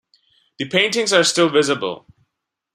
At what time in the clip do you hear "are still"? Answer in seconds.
1.13-1.49